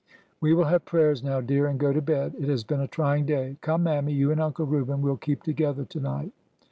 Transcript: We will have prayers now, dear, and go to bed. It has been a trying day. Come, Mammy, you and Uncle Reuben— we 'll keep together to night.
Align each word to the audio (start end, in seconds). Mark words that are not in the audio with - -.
We 0.39 0.55
will 0.55 0.63
have 0.63 0.83
prayers 0.83 1.21
now, 1.21 1.41
dear, 1.41 1.67
and 1.67 1.79
go 1.79 1.93
to 1.93 2.01
bed. 2.01 2.33
It 2.39 2.49
has 2.49 2.63
been 2.63 2.79
a 2.81 2.87
trying 2.87 3.27
day. 3.27 3.57
Come, 3.61 3.83
Mammy, 3.83 4.13
you 4.13 4.31
and 4.31 4.41
Uncle 4.41 4.65
Reuben— 4.65 4.99
we 5.03 5.11
'll 5.11 5.15
keep 5.15 5.43
together 5.43 5.85
to 5.85 5.99
night. 5.99 6.31